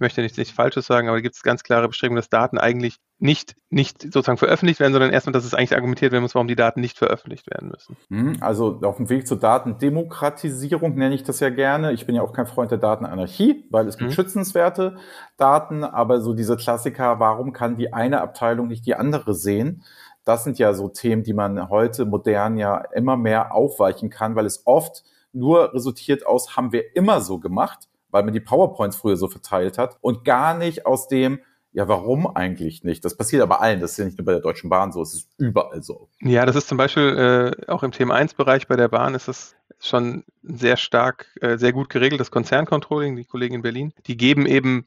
[0.00, 2.96] ich möchte nichts, nichts Falsches sagen, aber gibt es ganz klare Bestrebungen, dass Daten eigentlich
[3.18, 6.56] nicht, nicht sozusagen veröffentlicht werden, sondern erstmal, dass es eigentlich argumentiert werden muss, warum die
[6.56, 7.98] Daten nicht veröffentlicht werden müssen.
[8.08, 11.92] Mhm, also auf dem Weg zur Datendemokratisierung nenne ich das ja gerne.
[11.92, 14.14] Ich bin ja auch kein Freund der Datenanarchie, weil es gibt mhm.
[14.14, 14.96] schützenswerte
[15.36, 19.84] Daten, aber so diese Klassiker, warum kann die eine Abteilung nicht die andere sehen?
[20.24, 24.46] Das sind ja so Themen, die man heute modern ja immer mehr aufweichen kann, weil
[24.46, 29.16] es oft nur resultiert aus, haben wir immer so gemacht weil man die PowerPoints früher
[29.16, 31.40] so verteilt hat und gar nicht aus dem,
[31.72, 33.04] ja, warum eigentlich nicht?
[33.04, 33.80] Das passiert aber allen.
[33.80, 36.08] Das ist ja nicht nur bei der Deutschen Bahn so, es ist überall so.
[36.20, 39.54] Ja, das ist zum Beispiel äh, auch im Thema 1-Bereich bei der Bahn ist das
[39.78, 43.92] schon sehr stark, äh, sehr gut geregelt, das Konzerncontrolling, die Kollegen in Berlin.
[44.06, 44.86] Die geben eben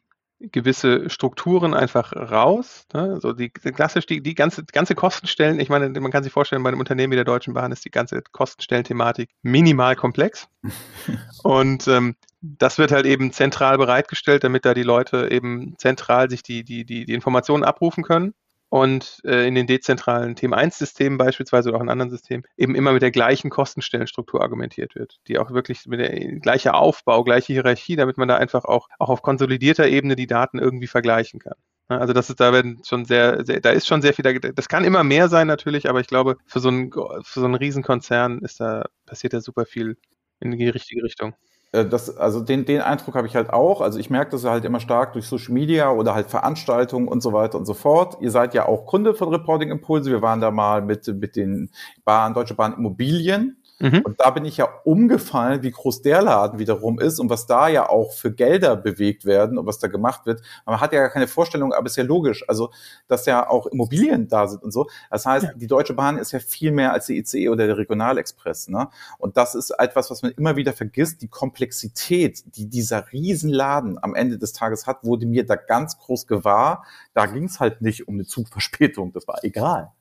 [0.51, 2.85] gewisse Strukturen einfach raus.
[2.93, 3.19] Ne?
[3.21, 6.69] So die, klassisch die, die ganze, ganze Kostenstellen, ich meine, man kann sich vorstellen, bei
[6.69, 10.47] einem Unternehmen wie der Deutschen Bahn ist die ganze Kostenstellenthematik minimal komplex.
[11.43, 16.43] Und ähm, das wird halt eben zentral bereitgestellt, damit da die Leute eben zentral sich
[16.43, 18.33] die, die, die, die Informationen abrufen können
[18.73, 22.91] und äh, in den dezentralen Thema 1-Systemen beispielsweise oder auch in anderen Systemen eben immer
[22.91, 26.09] mit der gleichen Kostenstellenstruktur argumentiert wird, die auch wirklich mit der
[26.39, 30.57] gleiche Aufbau, gleiche Hierarchie, damit man da einfach auch, auch auf konsolidierter Ebene die Daten
[30.57, 31.53] irgendwie vergleichen kann.
[31.87, 34.85] Also das ist, da werden schon sehr, sehr, da ist schon sehr viel, das kann
[34.85, 38.59] immer mehr sein natürlich, aber ich glaube, für so einen, für so einen Riesenkonzern ist
[38.59, 39.97] da, passiert da super viel
[40.39, 41.35] in die richtige Richtung.
[41.73, 43.81] Äh, das, also den, den Eindruck habe ich halt auch.
[43.81, 47.33] Also ich merke das halt immer stark durch Social Media oder halt Veranstaltungen und so
[47.33, 48.17] weiter und so fort.
[48.21, 50.09] Ihr seid ja auch Kunde von Reporting Impulse.
[50.11, 51.69] Wir waren da mal mit, mit den
[52.05, 54.01] Bahn, Deutsche Bahn Immobilien Mhm.
[54.03, 57.67] Und da bin ich ja umgefallen, wie groß der Laden wiederum ist und was da
[57.67, 60.41] ja auch für Gelder bewegt werden und was da gemacht wird.
[60.65, 62.47] Man hat ja gar keine Vorstellung, aber ist ja logisch.
[62.47, 62.71] Also,
[63.07, 64.87] dass ja auch Immobilien da sind und so.
[65.09, 65.53] Das heißt, ja.
[65.53, 68.69] die Deutsche Bahn ist ja viel mehr als die ICE oder der Regionalexpress.
[68.69, 68.89] Ne?
[69.17, 71.21] Und das ist etwas, was man immer wieder vergisst.
[71.21, 76.27] Die Komplexität, die dieser Riesenladen am Ende des Tages hat, wurde mir da ganz groß
[76.27, 76.85] gewahr.
[77.13, 79.13] Da ging es halt nicht um eine Zugverspätung.
[79.13, 79.91] Das war egal.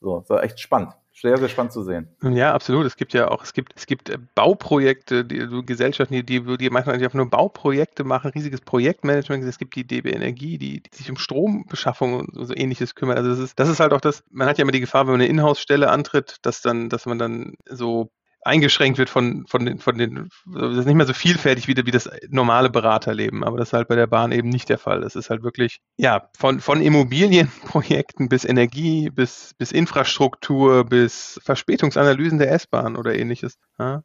[0.00, 2.08] So, das war echt spannend sehr, sehr spannend zu sehen.
[2.22, 2.84] Ja, absolut.
[2.84, 6.70] Es gibt ja auch, es gibt, es gibt äh, Bauprojekte, die, Gesellschaften, die, die, die
[6.70, 9.42] manchmal einfach nur Bauprojekte machen, riesiges Projektmanagement.
[9.44, 13.16] Es gibt die DB Energie, die, die sich um Strombeschaffung und so ähnliches kümmert.
[13.16, 15.12] Also das ist, das ist halt auch das, man hat ja immer die Gefahr, wenn
[15.12, 18.10] man eine Inhouse-Stelle antritt, dass dann, dass man dann so
[18.46, 21.90] eingeschränkt wird von, von den, von den, das ist nicht mehr so vielfältig wie, wie
[21.90, 25.00] das normale Beraterleben, aber das ist halt bei der Bahn eben nicht der Fall.
[25.00, 32.38] Das ist halt wirklich, ja, von, von Immobilienprojekten bis Energie, bis, bis Infrastruktur, bis Verspätungsanalysen
[32.38, 33.58] der S-Bahn oder ähnliches.
[33.78, 34.02] Ja,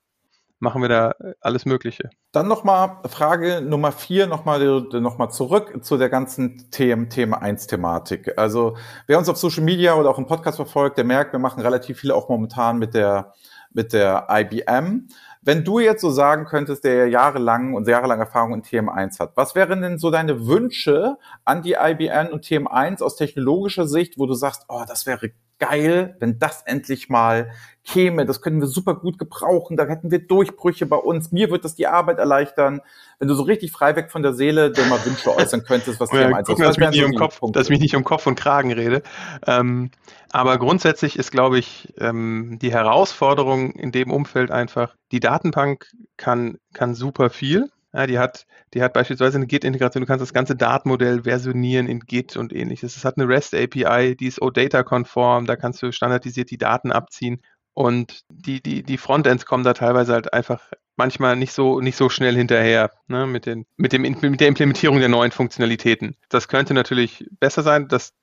[0.62, 2.10] machen wir da alles Mögliche.
[2.32, 7.68] Dann nochmal Frage Nummer vier, nochmal noch mal zurück zu der ganzen TM, Thema 1
[7.68, 8.38] Thematik.
[8.38, 8.78] Also
[9.08, 12.00] wer uns auf Social Media oder auch im Podcast verfolgt, der merkt, wir machen relativ
[12.00, 13.34] viel auch momentan mit der
[13.74, 15.08] mit der IBM.
[15.42, 19.56] Wenn du jetzt so sagen könntest, der jahrelang und jahrelang Erfahrung in TM1 hat, was
[19.56, 24.34] wären denn so deine Wünsche an die IBM und TM1 aus technologischer Sicht, wo du
[24.36, 25.32] sagst, oh, das wäre
[25.62, 27.52] geil, wenn das endlich mal
[27.84, 28.26] käme.
[28.26, 29.78] Das können wir super gut gebrauchen.
[29.78, 31.32] Da hätten wir Durchbrüche bei uns.
[31.32, 32.82] Mir wird das die Arbeit erleichtern.
[33.20, 36.12] Wenn du so richtig frei weg von der Seele dir mal Wünsche äußern könntest, was
[36.14, 36.50] ja, meinst.
[36.50, 39.04] Gucken, dass, mich um Kopf, dass ich mich nicht um Kopf und Kragen rede.
[39.46, 39.92] Ähm,
[40.32, 46.58] aber grundsätzlich ist, glaube ich, ähm, die Herausforderung in dem Umfeld einfach, die Datenbank kann,
[46.74, 47.70] kann super viel.
[47.94, 50.02] Ja, die hat, die hat beispielsweise eine Git-Integration.
[50.02, 52.96] Du kannst das ganze Datenmodell versionieren in Git und ähnliches.
[52.96, 55.46] Es hat eine REST API, die ist OData-konform.
[55.46, 57.42] Da kannst du standardisiert die Daten abziehen.
[57.74, 60.62] Und die, die, die Frontends kommen da teilweise halt einfach
[60.96, 65.00] manchmal nicht so, nicht so schnell hinterher ne, mit, den, mit, dem, mit der Implementierung
[65.00, 66.16] der neuen Funktionalitäten.
[66.30, 67.88] Das könnte natürlich besser sein.
[67.88, 68.14] Das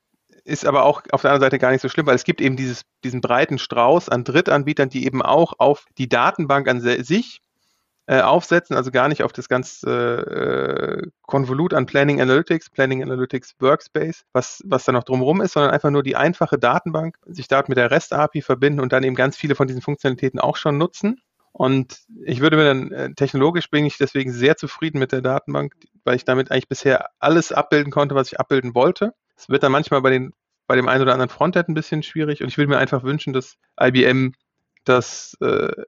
[0.44, 2.56] ist aber auch auf der anderen Seite gar nicht so schlimm, weil es gibt eben
[2.56, 7.40] dieses, diesen breiten Strauß an Drittanbietern, die eben auch auf die Datenbank an sich
[8.08, 13.54] äh, aufsetzen, also gar nicht auf das ganze äh, Konvolut an Planning Analytics, Planning Analytics
[13.60, 17.68] Workspace, was, was da noch drumherum ist, sondern einfach nur die einfache Datenbank, sich dort
[17.68, 21.20] mit der REST-API verbinden und dann eben ganz viele von diesen Funktionalitäten auch schon nutzen.
[21.52, 25.74] Und ich würde mir dann, äh, technologisch bin ich deswegen sehr zufrieden mit der Datenbank,
[26.04, 29.12] weil ich damit eigentlich bisher alles abbilden konnte, was ich abbilden wollte.
[29.36, 30.32] Es wird dann manchmal bei, den,
[30.66, 33.34] bei dem einen oder anderen Frontend ein bisschen schwierig und ich würde mir einfach wünschen,
[33.34, 34.32] dass IBM
[34.84, 35.82] das äh,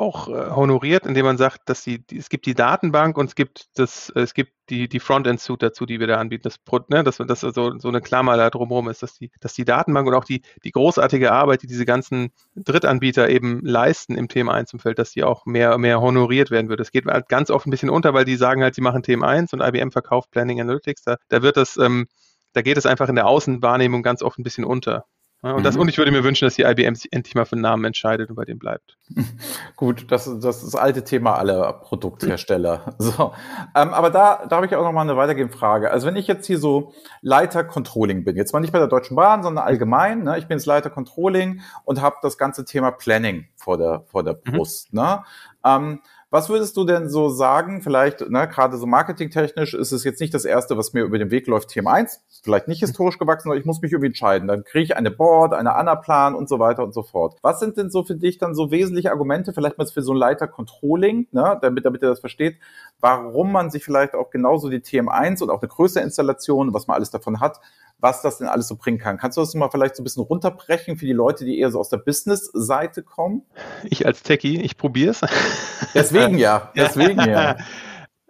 [0.00, 3.34] auch äh, honoriert, indem man sagt, dass die, die, es gibt die Datenbank und es
[3.34, 6.44] gibt das, es gibt die, die Frontend-Suite dazu, die wir da anbieten.
[6.44, 6.58] Das,
[6.88, 10.08] ne, dass, dass so, so eine Klammer da drumherum ist, dass die, dass die Datenbank
[10.08, 14.98] und auch die, die großartige Arbeit, die diese ganzen Drittanbieter eben leisten im Thema 1-Umfeld,
[14.98, 16.80] dass die auch mehr, mehr honoriert werden wird.
[16.80, 19.22] Das geht halt ganz oft ein bisschen unter, weil die sagen halt, sie machen Themen
[19.22, 21.02] 1 und IBM verkauft Planning Analytics.
[21.02, 22.06] Da, da wird das, ähm,
[22.52, 25.04] da geht es einfach in der Außenwahrnehmung ganz oft ein bisschen unter.
[25.42, 25.82] Und, das, mhm.
[25.82, 28.28] und ich würde mir wünschen, dass die IBM sich endlich mal für einen Namen entscheidet
[28.28, 28.98] und bei dem bleibt.
[29.76, 32.94] Gut, das, das ist das alte Thema aller Produkthersteller.
[33.00, 33.32] So,
[33.74, 35.90] ähm, aber da, da habe ich auch noch mal eine weitergehende Frage.
[35.90, 39.16] Also wenn ich jetzt hier so Leiter Controlling bin, jetzt mal nicht bei der Deutschen
[39.16, 40.38] Bahn, sondern allgemein, ne?
[40.38, 44.38] ich bin jetzt Leiter Controlling und habe das ganze Thema Planning vor der, vor der
[44.44, 44.52] mhm.
[44.52, 44.92] Brust.
[44.92, 45.00] Mhm.
[45.00, 45.24] Ne?
[45.64, 46.00] Ähm,
[46.30, 47.82] was würdest du denn so sagen?
[47.82, 51.32] Vielleicht, ne, gerade so marketingtechnisch ist es jetzt nicht das erste, was mir über den
[51.32, 54.46] Weg läuft, Thema 1, vielleicht nicht historisch gewachsen, aber ich muss mich irgendwie entscheiden.
[54.46, 57.36] Dann kriege ich eine Board, eine Anna-Plan und so weiter und so fort.
[57.42, 60.18] Was sind denn so für dich dann so wesentliche Argumente, vielleicht mal für so ein
[60.18, 62.58] Leiter Controlling, ne, damit, damit er das versteht,
[63.00, 66.94] warum man sich vielleicht auch genauso die TM1 und auch eine größere Installation, was man
[66.94, 67.60] alles davon hat,
[68.00, 69.18] was das denn alles so bringen kann.
[69.18, 71.78] Kannst du das mal vielleicht so ein bisschen runterbrechen für die Leute, die eher so
[71.78, 73.42] aus der Business-Seite kommen?
[73.84, 75.20] Ich als Techie, ich probiere es.
[75.94, 77.56] Deswegen ja, deswegen ja.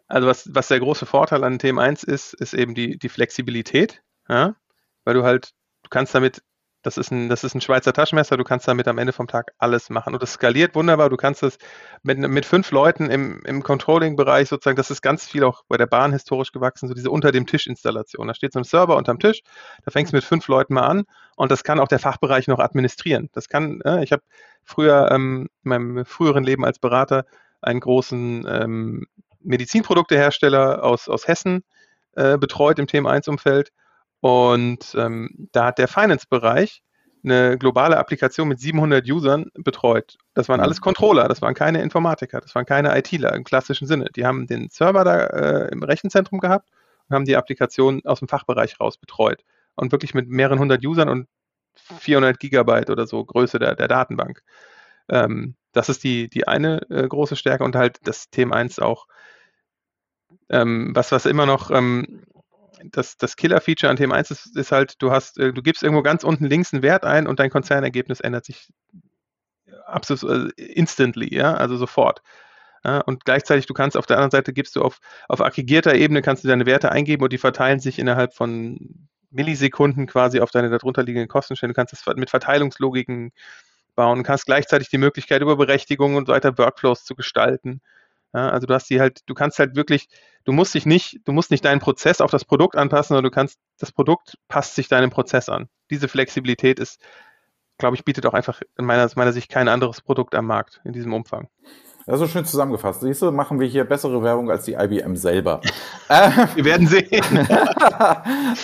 [0.09, 4.03] Also was, was der große Vorteil an Themen 1 ist, ist eben die, die Flexibilität,
[4.29, 4.57] ja?
[5.05, 5.53] weil du halt,
[5.85, 6.43] du kannst damit
[6.83, 9.53] das ist, ein, das ist ein Schweizer Taschenmesser, du kannst damit am Ende vom Tag
[9.59, 10.15] alles machen.
[10.15, 11.11] Und das skaliert wunderbar.
[11.11, 11.59] Du kannst es
[12.03, 15.87] mit, mit fünf Leuten im, im Controlling-Bereich sozusagen, das ist ganz viel auch bei der
[15.87, 18.29] Bahn historisch gewachsen, so diese unter dem Tisch-Installation.
[18.29, 19.43] Da steht so ein Server unterm Tisch,
[19.85, 21.05] da fängst du mit fünf Leuten mal an
[21.37, 23.29] und das kann auch der Fachbereich noch administrieren.
[23.33, 24.23] Das kann, äh, ich habe
[24.65, 27.27] früher ähm, in meinem früheren Leben als Berater
[27.61, 29.07] einen großen ähm,
[29.43, 31.63] Medizinproduktehersteller aus, aus Hessen
[32.15, 33.71] äh, betreut im Thema 1-Umfeld
[34.21, 36.83] und ähm, da hat der Finance-Bereich
[37.23, 40.17] eine globale Applikation mit 700 Usern betreut.
[40.35, 40.85] Das waren alles mhm.
[40.85, 44.07] Controller, das waren keine Informatiker, das waren keine ITler im klassischen Sinne.
[44.17, 46.71] Die haben den Server da äh, im Rechenzentrum gehabt
[47.09, 49.45] und haben die Applikation aus dem Fachbereich raus betreut.
[49.75, 51.29] Und wirklich mit mehreren hundert Usern und
[51.75, 54.43] 400 Gigabyte oder so Größe der, der Datenbank.
[55.09, 59.07] Ähm, das ist die, die eine äh, große Stärke und halt das Thema 1 auch,
[60.49, 62.23] ähm, was, was immer noch ähm,
[62.85, 66.03] das, das Killer-Feature an Thema 1 ist, ist halt, du hast, äh, du gibst irgendwo
[66.03, 68.69] ganz unten links einen Wert ein und dein Konzernergebnis ändert sich
[69.85, 72.23] absolut äh, instantly, ja, also sofort.
[72.85, 76.23] Ja, und gleichzeitig, du kannst auf der anderen Seite gibst du auf, auf aggregierter Ebene
[76.23, 80.71] kannst du deine Werte eingeben und die verteilen sich innerhalb von Millisekunden quasi auf deine
[80.71, 81.73] darunter liegenden Kostenstellen.
[81.73, 83.33] Du kannst das mit Verteilungslogiken
[83.95, 87.83] bauen, hast gleichzeitig die Möglichkeit, über Berechtigungen und so weiter Workflows zu gestalten.
[88.33, 90.09] Ja, also du hast die halt, du kannst halt wirklich,
[90.45, 93.31] du musst dich nicht, du musst nicht deinen Prozess auf das Produkt anpassen, sondern du
[93.31, 95.69] kannst, das Produkt passt sich deinem Prozess an.
[95.91, 97.01] Diese Flexibilität ist,
[97.79, 100.81] glaube ich, bietet auch einfach in meiner, aus meiner Sicht kein anderes Produkt am Markt
[100.85, 101.49] in diesem Umfang.
[102.07, 103.03] Das ist schön zusammengefasst.
[103.03, 105.61] Siehst du, machen wir hier bessere Werbung als die IBM selber.
[106.09, 107.09] wir werden sehen.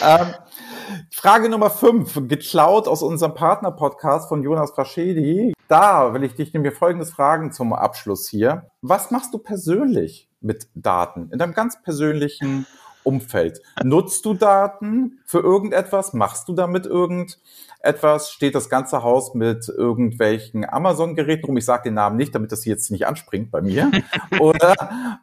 [0.04, 0.34] ähm,
[1.12, 5.52] Frage Nummer fünf, geklaut aus unserem Partner-Podcast von Jonas Raschedi.
[5.68, 8.70] Da will ich dich nämlich folgendes fragen zum Abschluss hier.
[8.82, 12.66] Was machst du persönlich mit Daten in deinem ganz persönlichen
[13.06, 13.62] Umfeld?
[13.82, 16.12] Nutzt du Daten für irgendetwas?
[16.12, 18.30] Machst du damit irgendetwas?
[18.30, 21.56] Steht das ganze Haus mit irgendwelchen Amazon-Geräten rum?
[21.56, 23.90] Ich sage den Namen nicht, damit das jetzt nicht anspringt bei mir.
[24.40, 24.74] oder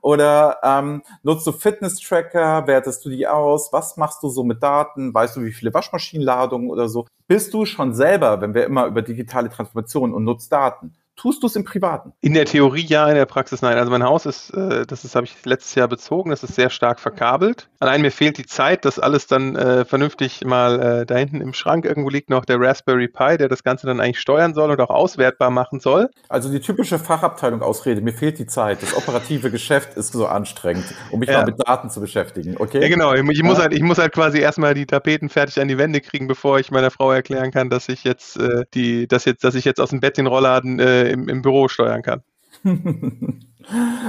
[0.01, 2.67] oder ähm, nutzt du Fitness-Tracker?
[2.67, 3.73] Wertest du die aus?
[3.73, 5.13] Was machst du so mit Daten?
[5.13, 7.05] Weißt du, wie viele Waschmaschinenladungen oder so?
[7.27, 11.47] Bist du schon selber, wenn wir immer über digitale Transformation und nutzt Daten, Tust du
[11.47, 12.13] es im Privaten?
[12.21, 13.77] In der Theorie ja, in der Praxis nein.
[13.77, 16.69] Also mein Haus ist, äh, das ist, habe ich letztes Jahr bezogen, das ist sehr
[16.69, 17.69] stark verkabelt.
[17.79, 21.53] Allein mir fehlt die Zeit, dass alles dann äh, vernünftig mal äh, da hinten im
[21.53, 24.81] Schrank irgendwo liegt noch der Raspberry Pi, der das Ganze dann eigentlich steuern soll und
[24.81, 26.09] auch auswertbar machen soll.
[26.29, 28.81] Also die typische Fachabteilung Ausrede, mir fehlt die Zeit.
[28.81, 31.39] Das operative Geschäft ist so anstrengend, um mich ja.
[31.39, 32.57] mal mit Daten zu beschäftigen.
[32.57, 32.81] Okay?
[32.81, 33.13] Ja, genau.
[33.13, 36.01] Ich, ich muss halt, ich muss halt quasi erstmal die Tapeten fertig an die Wände
[36.01, 39.55] kriegen, bevor ich meiner Frau erklären kann, dass ich jetzt äh, die, dass jetzt, dass
[39.55, 42.21] ich jetzt aus dem Bett den Rollladen äh, im, im Büro steuern kann.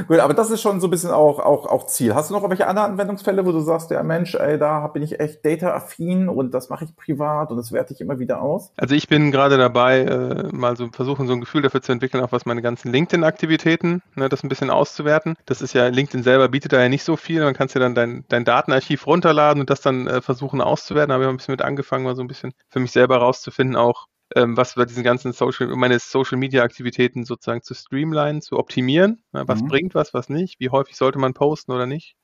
[0.08, 2.14] Gut, aber das ist schon so ein bisschen auch, auch, auch Ziel.
[2.14, 5.20] Hast du noch irgendwelche anderen Anwendungsfälle, wo du sagst, ja Mensch, ey, da bin ich
[5.20, 8.72] echt data-affin und das mache ich privat und das werte ich immer wieder aus?
[8.76, 12.22] Also ich bin gerade dabei, äh, mal so versuchen, so ein Gefühl dafür zu entwickeln,
[12.22, 15.36] auch was meine ganzen LinkedIn-Aktivitäten, ne, das ein bisschen auszuwerten.
[15.46, 17.42] Das ist ja, LinkedIn selber bietet da ja nicht so viel.
[17.42, 21.10] Man kannst ja dann dein, dein Datenarchiv runterladen und das dann äh, versuchen auszuwerten.
[21.10, 23.76] Da habe ich ein bisschen mit angefangen, mal so ein bisschen für mich selber rauszufinden,
[23.76, 28.58] auch ähm, was bei diesen ganzen Social, meine Social Media Aktivitäten sozusagen zu streamlinen, zu
[28.58, 29.22] optimieren.
[29.32, 29.44] Ne?
[29.46, 29.68] Was mhm.
[29.68, 30.60] bringt was, was nicht?
[30.60, 32.16] Wie häufig sollte man posten oder nicht?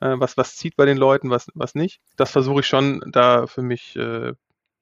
[0.00, 2.00] Äh, was, was zieht bei den Leuten, was, was nicht?
[2.16, 4.34] Das versuche ich schon da für mich, äh,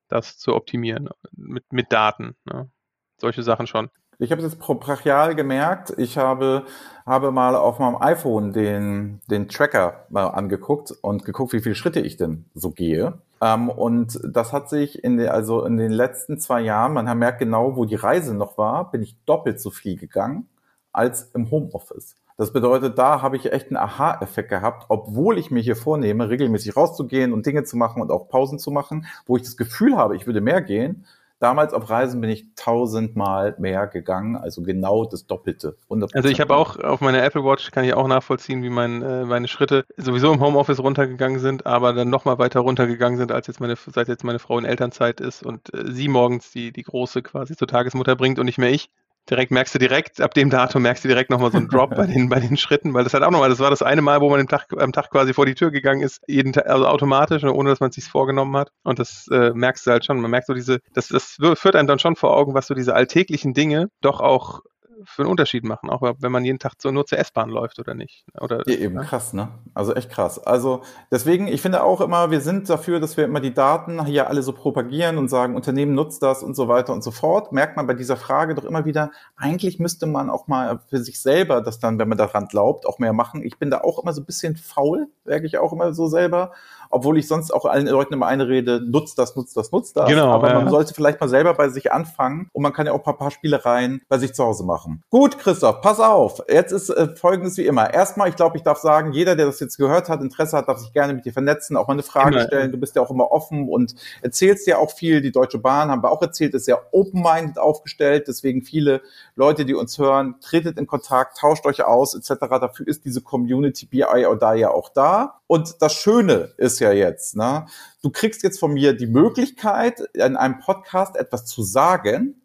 [0.09, 2.37] das zu optimieren mit, mit Daten.
[2.45, 2.71] Ne?
[3.17, 3.91] Solche Sachen schon.
[4.19, 5.93] Ich habe es jetzt brachial gemerkt.
[5.97, 6.65] Ich habe,
[7.05, 12.01] habe mal auf meinem iPhone den, den Tracker mal angeguckt und geguckt, wie viele Schritte
[12.01, 13.19] ich denn so gehe.
[13.41, 17.41] Ähm, und das hat sich in den, also in den letzten zwei Jahren, man merkt
[17.41, 20.49] genau, wo die Reise noch war, bin ich doppelt so viel gegangen
[20.93, 22.17] als im Homeoffice.
[22.37, 26.77] Das bedeutet, da habe ich echt einen Aha-Effekt gehabt, obwohl ich mir hier vornehme, regelmäßig
[26.77, 30.17] rauszugehen und Dinge zu machen und auch Pausen zu machen, wo ich das Gefühl habe,
[30.17, 31.05] ich würde mehr gehen,
[31.45, 35.77] Damals auf Reisen bin ich tausendmal mehr gegangen, also genau das Doppelte.
[36.15, 39.27] Also ich habe auch auf meiner Apple Watch, kann ich auch nachvollziehen, wie mein, äh,
[39.27, 43.61] meine Schritte sowieso im Homeoffice runtergegangen sind, aber dann nochmal weiter runtergegangen sind, als jetzt
[43.61, 47.21] meine, seit jetzt meine Frau in Elternzeit ist und äh, sie morgens die, die Große
[47.21, 48.89] quasi zur Tagesmutter bringt und nicht mehr ich
[49.31, 52.07] direkt merkst du direkt, ab dem Datum merkst du direkt nochmal so einen Drop bei
[52.07, 54.31] den, bei den Schritten, weil das halt auch nochmal, das war das eine Mal, wo
[54.31, 57.45] man am Tag, am Tag quasi vor die Tür gegangen ist, jeden Tag, also automatisch,
[57.45, 58.71] ohne dass man es sich vorgenommen hat.
[58.83, 60.21] Und das äh, merkst du halt schon.
[60.21, 62.95] Man merkt so diese, das, das führt einem dann schon vor Augen, was so diese
[62.95, 64.61] alltäglichen Dinge doch auch
[65.07, 67.95] für einen Unterschied machen, auch wenn man jeden Tag so nur zur S-Bahn läuft oder
[67.95, 68.25] nicht.
[68.41, 69.03] Oder, ja, eben, ne?
[69.03, 69.49] krass, ne?
[69.75, 70.39] Also echt krass.
[70.39, 74.29] Also deswegen, ich finde auch immer, wir sind dafür, dass wir immer die Daten hier
[74.29, 77.53] alle so propagieren und sagen, Unternehmen nutzt das und so weiter und so fort.
[77.53, 81.21] Merkt man bei dieser Frage doch immer wieder, eigentlich müsste man auch mal für sich
[81.21, 83.43] selber das dann, wenn man daran glaubt, auch mehr machen.
[83.43, 86.53] Ich bin da auch immer so ein bisschen faul, merke ich auch immer so selber
[86.95, 90.09] obwohl ich sonst auch allen Leuten immer einrede, nutzt das, nutzt das, nutzt das.
[90.09, 90.61] Genau, Aber ja.
[90.61, 93.31] man sollte vielleicht mal selber bei sich anfangen und man kann ja auch ein paar,
[93.31, 95.03] Spielereien bei sich zu Hause machen.
[95.11, 96.43] Gut, Christoph, pass auf.
[96.49, 97.93] Jetzt ist äh, folgendes wie immer.
[97.93, 100.79] Erstmal, ich glaube, ich darf sagen, jeder, der das jetzt gehört hat, Interesse hat, darf
[100.79, 102.47] sich gerne mit dir vernetzen, auch mal eine Frage immer.
[102.47, 102.71] stellen.
[102.71, 105.21] Du bist ja auch immer offen und erzählst ja auch viel.
[105.21, 108.27] Die Deutsche Bahn haben wir auch erzählt, ist sehr open-minded aufgestellt.
[108.29, 109.01] Deswegen viele
[109.35, 112.47] Leute, die uns hören, tretet in Kontakt, tauscht euch aus, etc.
[112.49, 115.41] Dafür ist diese Community BI oder ja auch da.
[115.47, 117.67] Und das Schöne ist ja jetzt, ne?
[118.03, 122.44] du kriegst jetzt von mir die Möglichkeit, in einem Podcast etwas zu sagen,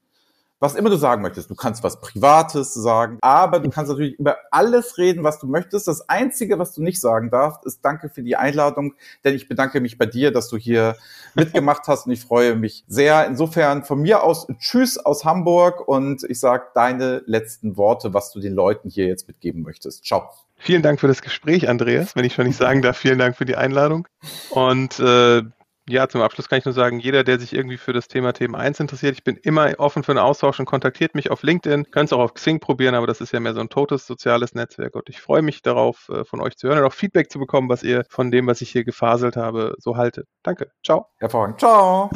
[0.60, 1.50] was immer du sagen möchtest.
[1.50, 5.88] Du kannst was Privates sagen, aber du kannst natürlich über alles reden, was du möchtest.
[5.88, 8.94] Das Einzige, was du nicht sagen darfst, ist Danke für die Einladung,
[9.24, 10.96] denn ich bedanke mich bei dir, dass du hier
[11.36, 13.26] mitgemacht hast und ich freue mich sehr.
[13.26, 18.40] Insofern von mir aus Tschüss aus Hamburg und ich sage deine letzten Worte, was du
[18.40, 20.06] den Leuten hier jetzt mitgeben möchtest.
[20.06, 20.30] Ciao.
[20.62, 22.18] Vielen Dank für das Gespräch, Andreas.
[22.18, 24.08] Wenn ich schon nicht sagen darf, vielen Dank für die Einladung.
[24.50, 25.44] Und äh,
[25.90, 28.56] ja, zum Abschluss kann ich nur sagen, jeder, der sich irgendwie für das Thema Themen
[28.56, 31.92] 1 interessiert, ich bin immer offen für einen Austausch und kontaktiert mich auf LinkedIn.
[31.92, 34.54] Könnt es auch auf Xing probieren, aber das ist ja mehr so ein totes soziales
[34.54, 37.40] Netzwerk und ich freue mich darauf, äh, von euch zu hören und auch Feedback zu
[37.40, 40.28] bekommen, was ihr von dem, was ich hier gefaselt habe, so haltet.
[40.44, 40.72] Danke.
[40.86, 41.08] Ciao.
[41.18, 41.60] Hervorragend.
[41.60, 42.10] Ciao.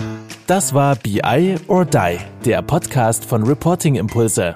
[0.48, 4.56] Das war BI or Die, der Podcast von Reporting Impulse.